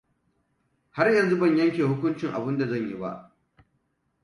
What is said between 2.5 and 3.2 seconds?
da zan yi ba.